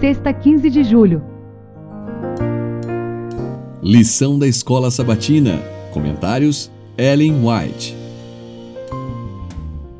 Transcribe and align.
Sexta, 0.00 0.32
15 0.32 0.70
de 0.70 0.84
julho. 0.84 1.20
Lição 3.82 4.38
da 4.38 4.46
Escola 4.46 4.92
Sabatina. 4.92 5.60
Comentários: 5.92 6.70
Ellen 6.96 7.44
White. 7.44 7.96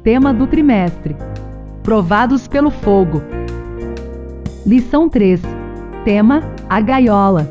Tema 0.05 0.33
do 0.33 0.47
trimestre: 0.47 1.17
Provados 1.83 2.47
pelo 2.47 2.71
fogo. 2.71 3.21
Lição 4.65 5.09
3. 5.09 5.41
Tema: 6.05 6.43
A 6.69 6.81
gaiola. 6.81 7.49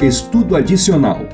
Estudo 0.00 0.54
adicional. 0.54 1.27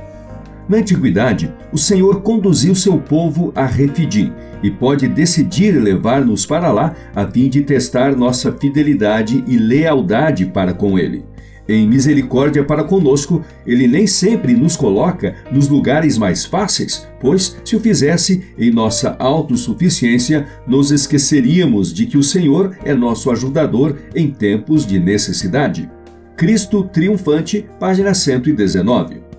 Na 0.68 0.78
antiguidade, 0.78 1.52
o 1.72 1.78
Senhor 1.78 2.22
conduziu 2.22 2.74
seu 2.74 2.98
povo 2.98 3.52
a 3.54 3.66
Refidim 3.66 4.32
e 4.62 4.70
pode 4.70 5.06
decidir 5.06 5.72
levar-nos 5.72 6.46
para 6.46 6.72
lá 6.72 6.94
a 7.14 7.26
fim 7.26 7.50
de 7.50 7.60
testar 7.60 8.16
nossa 8.16 8.50
fidelidade 8.50 9.44
e 9.46 9.58
lealdade 9.58 10.46
para 10.46 10.72
com 10.72 10.98
Ele. 10.98 11.24
Em 11.68 11.88
misericórdia 11.88 12.62
para 12.62 12.84
conosco, 12.84 13.42
Ele 13.66 13.86
nem 13.86 14.06
sempre 14.06 14.54
nos 14.54 14.76
coloca 14.76 15.34
nos 15.50 15.68
lugares 15.68 16.16
mais 16.16 16.44
fáceis, 16.44 17.06
pois, 17.20 17.56
se 17.64 17.76
o 17.76 17.80
fizesse 17.80 18.42
em 18.58 18.70
nossa 18.70 19.16
autossuficiência, 19.18 20.46
nos 20.66 20.90
esqueceríamos 20.90 21.92
de 21.92 22.06
que 22.06 22.18
o 22.18 22.22
Senhor 22.22 22.76
é 22.84 22.94
nosso 22.94 23.30
ajudador 23.30 23.96
em 24.14 24.30
tempos 24.30 24.86
de 24.86 24.98
necessidade. 24.98 25.90
Cristo 26.36 26.84
Triunfante, 26.84 27.66
página 27.78 28.12
119. 28.12 29.33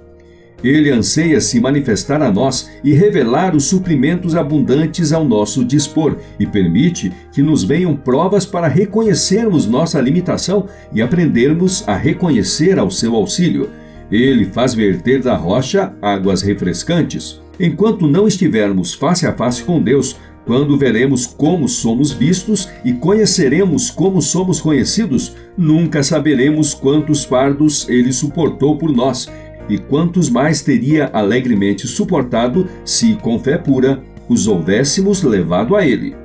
Ele 0.63 0.89
anseia 0.89 1.39
se 1.39 1.59
manifestar 1.59 2.21
a 2.21 2.31
nós 2.31 2.69
e 2.83 2.93
revelar 2.93 3.55
os 3.55 3.65
suprimentos 3.65 4.35
abundantes 4.35 5.11
ao 5.11 5.23
nosso 5.23 5.63
dispor, 5.63 6.17
e 6.39 6.45
permite 6.45 7.11
que 7.31 7.41
nos 7.41 7.63
venham 7.63 7.95
provas 7.95 8.45
para 8.45 8.67
reconhecermos 8.67 9.67
nossa 9.67 9.99
limitação 10.01 10.67
e 10.93 11.01
aprendermos 11.01 11.83
a 11.87 11.95
reconhecer 11.95 12.79
ao 12.79 12.89
seu 12.89 13.15
auxílio. 13.15 13.69
Ele 14.11 14.45
faz 14.45 14.73
verter 14.73 15.21
da 15.21 15.35
rocha 15.35 15.93
águas 16.01 16.41
refrescantes. 16.41 17.41
Enquanto 17.59 18.07
não 18.07 18.27
estivermos 18.27 18.93
face 18.93 19.25
a 19.25 19.33
face 19.33 19.63
com 19.63 19.81
Deus, 19.81 20.17
quando 20.45 20.77
veremos 20.77 21.25
como 21.25 21.67
somos 21.67 22.11
vistos 22.11 22.69
e 22.83 22.93
conheceremos 22.93 23.89
como 23.89 24.21
somos 24.21 24.61
conhecidos, 24.61 25.35
nunca 25.57 26.03
saberemos 26.03 26.73
quantos 26.73 27.23
fardos 27.23 27.89
ele 27.89 28.13
suportou 28.13 28.77
por 28.77 28.91
nós 28.91 29.27
e 29.69 29.77
quantos 29.77 30.29
mais 30.29 30.61
teria 30.61 31.09
alegremente 31.13 31.87
suportado 31.87 32.67
se, 32.83 33.15
com 33.15 33.39
fé 33.39 33.57
pura, 33.57 34.03
os 34.27 34.47
houvéssemos 34.47 35.23
levado 35.23 35.75
a 35.75 35.85
ele. 35.85 36.15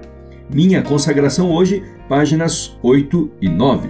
Minha 0.52 0.82
consagração 0.82 1.50
hoje, 1.50 1.82
páginas 2.08 2.76
8 2.82 3.30
e 3.40 3.48
9. 3.48 3.88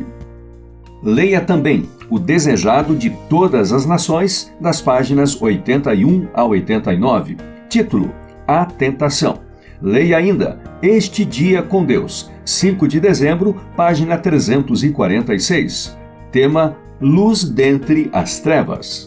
Leia 1.03 1.41
também 1.41 1.89
O 2.11 2.19
Desejado 2.19 2.95
de 2.95 3.11
Todas 3.29 3.73
as 3.73 3.87
Nações, 3.87 4.53
das 4.61 4.83
páginas 4.83 5.41
81 5.41 6.29
a 6.35 6.45
89. 6.45 7.39
Título: 7.69 8.12
A 8.47 8.67
Tentação. 8.67 9.41
Leia 9.81 10.19
ainda 10.19 10.61
Este 10.83 11.25
Dia 11.25 11.62
com 11.62 11.83
Deus, 11.83 12.31
5 12.45 12.87
de 12.87 13.01
dezembro, 13.01 13.57
página 13.75 14.19
346. 14.19 15.97
Tema: 16.31 16.77
Luz 17.01 17.45
dentre 17.45 18.11
as 18.12 18.41
trevas. 18.41 19.07